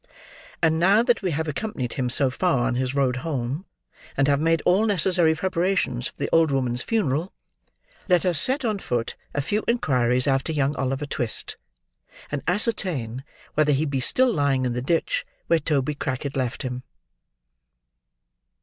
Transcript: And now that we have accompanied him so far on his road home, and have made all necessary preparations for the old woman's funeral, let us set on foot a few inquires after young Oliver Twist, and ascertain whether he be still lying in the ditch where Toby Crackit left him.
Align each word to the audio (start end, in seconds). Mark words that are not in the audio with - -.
And 0.63 0.79
now 0.79 1.03
that 1.03 1.21
we 1.21 1.29
have 1.29 1.47
accompanied 1.47 1.93
him 1.93 2.09
so 2.09 2.31
far 2.31 2.65
on 2.65 2.73
his 2.73 2.95
road 2.95 3.17
home, 3.17 3.65
and 4.17 4.27
have 4.27 4.39
made 4.39 4.63
all 4.65 4.87
necessary 4.87 5.35
preparations 5.35 6.07
for 6.07 6.15
the 6.17 6.29
old 6.33 6.49
woman's 6.49 6.81
funeral, 6.81 7.31
let 8.09 8.25
us 8.25 8.39
set 8.41 8.65
on 8.65 8.79
foot 8.79 9.15
a 9.35 9.41
few 9.43 9.63
inquires 9.67 10.25
after 10.25 10.51
young 10.51 10.75
Oliver 10.75 11.05
Twist, 11.05 11.55
and 12.31 12.41
ascertain 12.47 13.23
whether 13.53 13.73
he 13.73 13.85
be 13.85 13.99
still 13.99 14.33
lying 14.33 14.65
in 14.65 14.73
the 14.73 14.81
ditch 14.81 15.23
where 15.45 15.59
Toby 15.59 15.93
Crackit 15.93 16.35
left 16.35 16.63
him. 16.63 16.81